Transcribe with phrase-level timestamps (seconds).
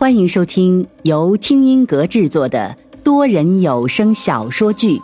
[0.00, 4.96] 欢迎收听由听音阁制作的多人有声小说剧《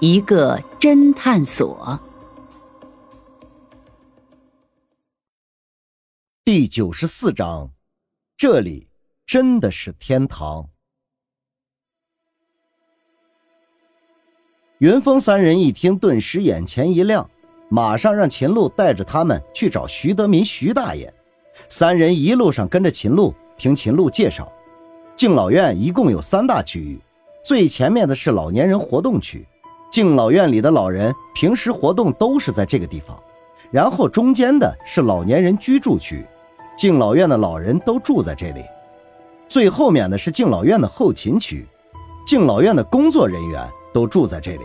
[0.00, 2.00] 一个侦探所》
[6.44, 7.70] 第九十四章。
[8.36, 8.88] 这里
[9.24, 10.68] 真的是天堂。
[14.78, 17.30] 云峰三人一听，顿时眼前一亮，
[17.68, 21.14] 马上让秦璐带着他们去找徐德民徐大爷。
[21.68, 23.32] 三人一路上跟着秦璐。
[23.58, 24.50] 听秦璐介绍，
[25.16, 26.96] 敬老院一共有三大区域，
[27.42, 29.44] 最前面的是老年人活动区，
[29.90, 33.18] 敬老院里的老人平时活动都是在这个地方。
[33.72, 36.24] 然后中间的是老年人居住区，
[36.76, 38.62] 敬老院的老人都住在这里。
[39.48, 41.66] 最后面的是敬老院的后勤区，
[42.24, 44.64] 敬老院的工作人员都住在这里。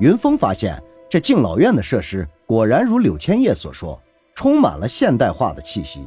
[0.00, 3.98] 云峰发现，这敬老院的设施果然如柳千叶所说，
[4.34, 6.04] 充满了现代化的气息。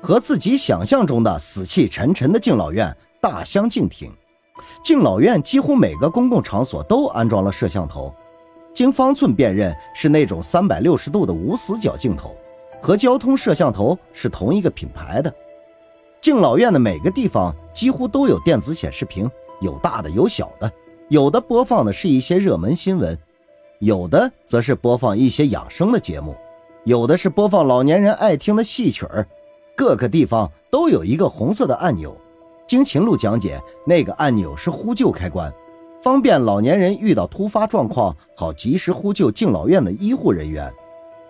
[0.00, 4.12] 和自己想象中的死气沉沉的敬老院大相径庭。
[4.82, 8.12] 敬老院几乎每个公共场所都安装了摄像头，
[8.74, 12.36] 经方寸辨认是那种三百六十度的无死角镜头，
[12.80, 15.32] 和交通摄像头是同一个品牌的。
[16.20, 20.70] 敬老院的每个地方几乎都有电子显示屏，有大的有小的，
[21.08, 23.16] 有的播放的是一些热门新闻，
[23.78, 26.36] 有的则是播放一些养生的节目，
[26.84, 29.26] 有的是播放老年人爱听的戏曲儿。
[29.78, 32.12] 各个地方都有一个红色的按钮，
[32.66, 35.54] 经秦璐讲解，那个按钮是呼救开关，
[36.02, 40.68] 方便老年人遇到突发状况好及时呼救敬老院的医护人员。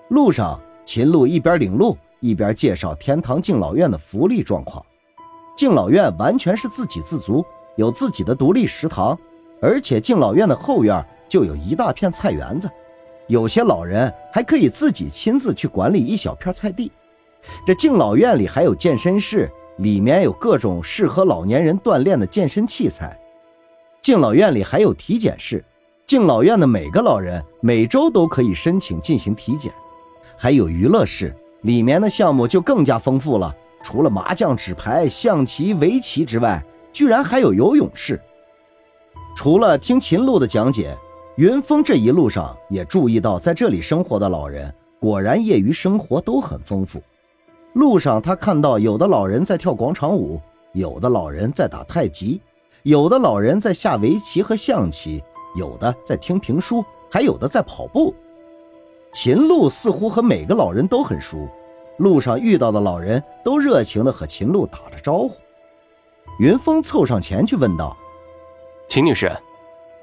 [0.08, 4.82] 路上，秦璐一边领路一边介绍天堂敬老院的福利状况。
[5.54, 7.44] 敬老院完全是自给自足，
[7.76, 9.14] 有自己的独立食堂，
[9.60, 12.66] 而且敬老院的后院就有一大片菜园子，
[13.26, 16.90] 有些老人还可以自己亲自去管理一小片菜地。
[17.66, 23.18] 这敬老院里还有健身室，里面有各种适合老年人锻炼的健身器材。
[24.00, 25.64] 敬老院里还有体检室，
[26.06, 29.72] 敬老院的每个老人每周都可以申请进行体检。
[30.36, 33.54] 还有娱乐室，里面的项目就更加丰富了。
[33.82, 36.62] 除了麻将、纸牌、象棋、围棋之外，
[36.92, 38.20] 居然还有游泳室。
[39.36, 40.96] 除了听秦璐的讲解，
[41.36, 47.00] 云峰这一路上也注意到，在这里生活的老人果然业余生活都很丰富。
[47.78, 50.40] 路上，他看到有的老人在跳广场舞，
[50.72, 52.40] 有的老人在打太极，
[52.82, 55.22] 有的老人在下围棋和象棋，
[55.54, 58.12] 有的在听评书，还有的在跑步。
[59.12, 61.48] 秦璐似乎和每个老人都很熟，
[61.98, 65.30] 路上遇到的老人都热情地和秦璐打着招呼。
[66.40, 67.96] 云峰凑上前去问道
[68.90, 69.30] ：“秦女士，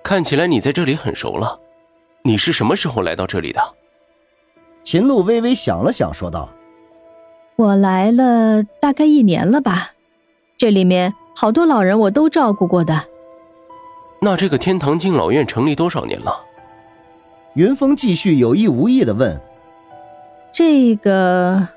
[0.02, 1.60] 看起来你在这里很熟了，
[2.24, 3.62] 你是什么时候来到这里的？”
[4.82, 6.50] 秦璐微微想了想，说道。
[7.58, 9.92] 我来了大概一年了吧，
[10.58, 13.06] 这里面好多老人我都照顾过的。
[14.22, 16.44] 那这个天堂敬老院成立多少年了？
[17.54, 19.40] 云峰继续有意无意的问。
[20.52, 21.68] 这个，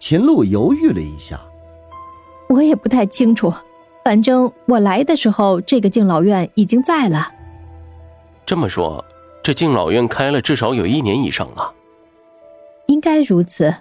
[0.00, 1.40] 秦璐犹豫了一下，
[2.48, 3.52] 我也不太清楚，
[4.04, 7.30] 反正我来的时候，这个敬老院已经在了。
[8.44, 9.04] 这么说，
[9.42, 11.72] 这敬老院开了至少有一年以上了。
[12.86, 13.74] 应该如此。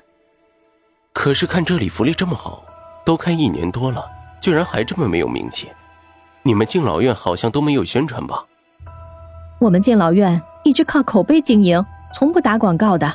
[1.14, 2.66] 可是看这里福利这么好，
[3.06, 4.04] 都开一年多了，
[4.42, 5.70] 居然还这么没有名气。
[6.42, 8.44] 你们敬老院好像都没有宣传吧？
[9.60, 13.14] 我们敬老院一直靠口碑经营，从不打广告的。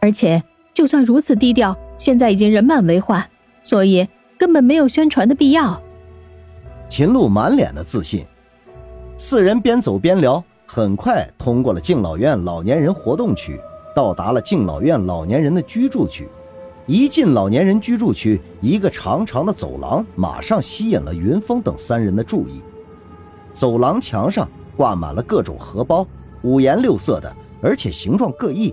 [0.00, 0.42] 而且
[0.72, 3.24] 就算如此低调，现在已经人满为患，
[3.62, 4.08] 所以
[4.38, 5.80] 根本没有宣传的必要。
[6.88, 8.26] 秦璐满脸的自信。
[9.18, 13.60] 四人边走边聊，很快通过了敬老院老年人活动区，
[13.94, 16.28] 到达了敬老院老年人的居住区。
[16.86, 22.62] 一进老年人居住区，一个长长的走廊马上吸引了云峰等三人的注意。
[23.50, 26.06] 走廊墙上挂满了各种荷包，
[26.42, 28.72] 五颜六色的，而且形状各异，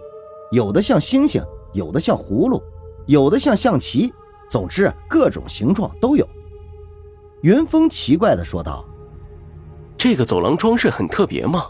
[0.52, 2.62] 有的像星星，有的像葫芦，
[3.08, 4.14] 有的像象棋，
[4.48, 6.28] 总之各种形状都有。
[7.42, 8.86] 云峰奇怪的说道
[9.98, 11.66] ：“这个走廊装饰很特别吗？”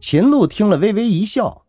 [0.00, 1.62] 秦璐听了微微一笑：“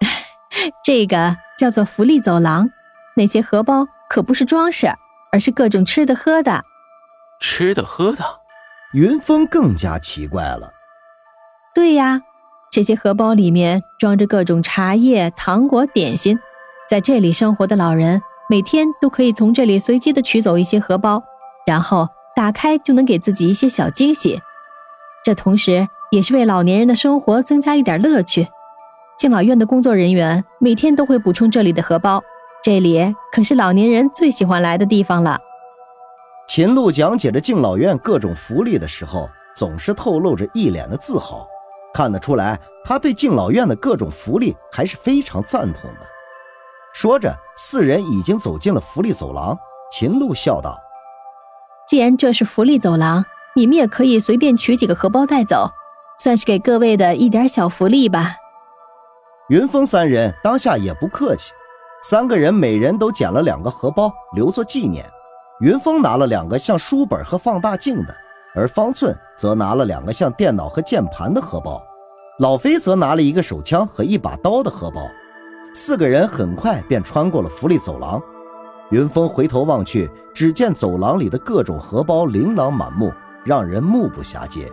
[0.82, 2.70] 这个。”叫做福利走廊，
[3.16, 4.88] 那些荷包可不是装饰，
[5.32, 6.64] 而是各种吃的喝的。
[7.40, 8.24] 吃的喝的，
[8.92, 10.72] 云峰更加奇怪了。
[11.74, 12.22] 对呀，
[12.70, 16.38] 这些荷包里面装着各种茶叶、糖果、点心。
[16.88, 21.22] 在这里生活的老人每天都可以从这里随机的取走一些荷包，
[21.66, 24.40] 然后打开就能给自己一些小惊喜。
[25.24, 28.48] 这同时也是为老年人的生活增加一点乐趣。
[29.16, 32.22] 敬老院的工作人员每天都会补充这里的荷包，
[32.62, 35.38] 这里可是老年人最喜欢来的地方了。
[36.48, 41.46] 秦璐讲解着敬老院各种福利的时候，总是透露着一脸的自豪，
[41.94, 46.00] 看得出来他对敬老院的各种福利还是非常赞同的。
[46.92, 49.56] 说着，四人已经走进了福利走廊。
[49.90, 50.76] 秦璐笑道
[51.88, 53.24] ：“既然这是福利走廊，
[53.54, 55.70] 你们也可以随便取几个荷包带走，
[56.18, 58.34] 算是给各位的一点小福利吧。”
[59.48, 61.52] 云峰三人当下也不客气，
[62.02, 65.04] 三个人每人都捡了两个荷包留作纪念。
[65.60, 68.16] 云峰拿了两个像书本和放大镜的，
[68.54, 71.82] 而方寸则拿了两个像电脑和键盘的荷包，
[72.38, 75.06] 老飞则拿了一个手枪和一把刀的荷包。
[75.74, 78.18] 四个人很快便穿过了福利走廊。
[78.88, 83.12] 云峰回头望去，只见走廊里的各种荷包琳琅满目，
[83.44, 84.72] 让人目不暇接。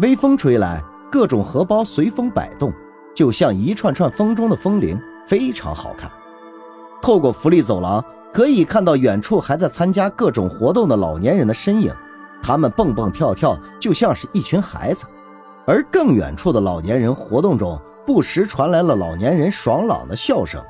[0.00, 2.70] 微风吹来，各种荷包随风摆动，
[3.14, 6.10] 就像一串串风中的风铃，非常好看。
[7.02, 8.04] 透过福利走廊。
[8.32, 11.92] 可以看到远处还在参加各种活动的老年人的身影，
[12.40, 15.04] 他们蹦蹦跳跳，就像是一群孩子。
[15.66, 17.76] 而更远处的老年人活动中，
[18.06, 20.64] 不时传来了老年人爽朗的笑声，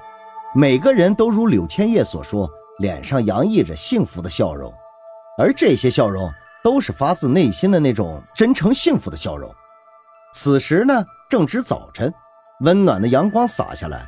[0.54, 4.72] 每个人都如柳千叶所说，脸上洋溢着幸福的笑容，
[5.36, 6.32] 而这些笑容
[6.64, 9.54] 都是发自内心的那种真诚幸福的笑容。
[10.32, 12.10] 此时呢，正值早晨，
[12.60, 14.06] 温暖的阳光洒下来，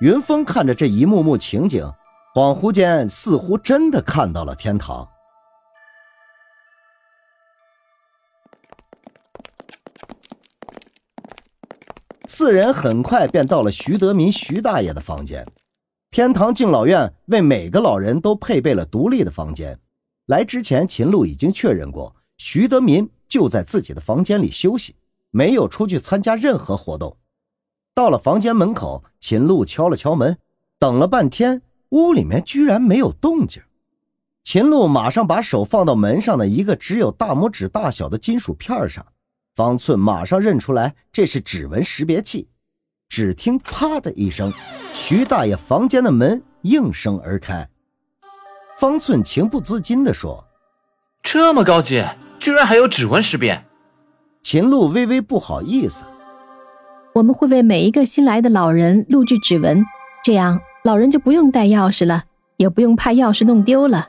[0.00, 1.90] 云峰看着这一幕幕情景。
[2.34, 5.08] 恍惚间，似乎真的看到了天堂。
[12.26, 15.46] 四人很快便到了徐德民徐大爷的房间。
[16.10, 19.78] 天堂敬老院为每个老人都配备了独立的房间。
[20.26, 24.96] 来之前，秦璐已经确认过，徐德民就在自己的房间里休息，
[25.30, 27.16] 没有出去参加任何活动。
[27.94, 30.36] 到了房间门口，秦璐敲了敲门，
[30.78, 31.62] 等了半天。
[31.90, 33.62] 屋里面居然没有动静，
[34.42, 39.06] 秦璐马上把手放到门上的一个只有大拇指大小的金属片上，
[39.54, 42.48] 方寸马上认出来这是指纹识别器。
[43.08, 44.52] 只听“啪”的一声，
[44.92, 47.68] 徐大爷房间的门应声而开。
[48.76, 50.44] 方寸情不自禁地说
[51.22, 52.04] ：“这么高级，
[52.40, 53.64] 居然还有指纹识别。”
[54.42, 56.04] 秦璐微微不好意思
[57.14, 59.84] ：“我们会为每一个新来的老人录制指纹，
[60.24, 62.24] 这样。”老人就不用带钥匙了，
[62.58, 64.08] 也不用怕钥匙弄丢了。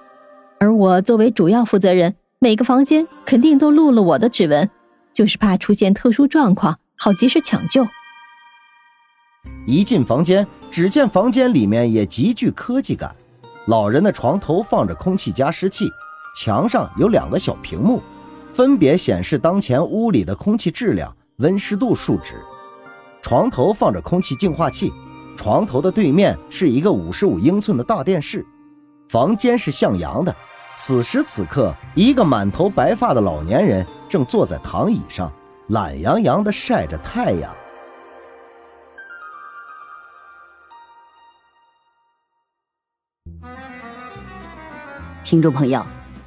[0.59, 4.69] 而我作为主要负责人，每个房间肯定都录了我的指纹，
[5.13, 7.87] 就是怕出现特殊状况，好及时抢救。
[9.65, 13.15] 一进房间，只见房间里面也极具科技感。
[13.67, 15.89] 老人的床头放着空气加湿器，
[16.35, 18.01] 墙上有两个小屏幕，
[18.51, 22.35] 分别显示当前屋里的空气质量、温湿度数值。
[23.25, 24.93] 床头放着空气净化器。
[25.35, 28.45] 床头的对面是一个五十五英寸的大电视，
[29.09, 30.35] 房间是向阳的。
[30.77, 35.33] 此时此刻，一个满头白发的老年人正坐在躺椅上，
[35.69, 37.51] 懒洋洋地晒着太阳。
[45.23, 45.83] 听众朋友，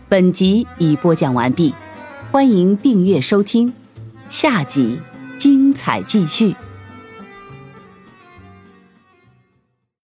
[0.09, 1.73] 本集已播讲完毕，
[2.33, 3.73] 欢迎订阅收听，
[4.29, 5.01] 下集
[5.39, 6.57] 精彩继续。